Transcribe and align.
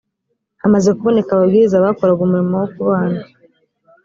hamaze 0.61 0.89
kuboneka 0.97 1.29
ababwiriza 1.33 1.83
bakoraga 1.85 2.21
umurimo 2.23 2.53
wo 2.61 2.67
kubana 2.75 3.21